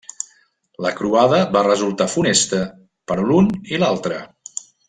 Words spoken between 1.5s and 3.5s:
va resultar funesta per a